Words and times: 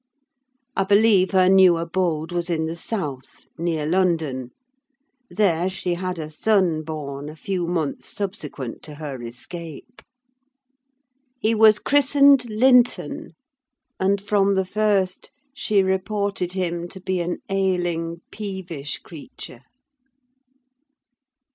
I 0.75 0.83
believe 0.83 1.29
her 1.29 1.47
new 1.47 1.77
abode 1.77 2.31
was 2.31 2.49
in 2.49 2.65
the 2.65 2.75
south, 2.75 3.45
near 3.55 3.85
London; 3.85 4.49
there 5.29 5.69
she 5.69 5.93
had 5.93 6.17
a 6.17 6.27
son 6.27 6.81
born 6.81 7.29
a 7.29 7.35
few 7.35 7.67
months 7.67 8.07
subsequent 8.07 8.81
to 8.81 8.95
her 8.95 9.21
escape. 9.21 10.01
He 11.39 11.53
was 11.53 11.77
christened 11.77 12.49
Linton, 12.49 13.35
and, 13.99 14.19
from 14.19 14.55
the 14.55 14.65
first, 14.65 15.29
she 15.53 15.83
reported 15.83 16.53
him 16.53 16.87
to 16.87 16.99
be 16.99 17.19
an 17.19 17.37
ailing, 17.47 18.21
peevish 18.31 18.97
creature. 18.97 19.61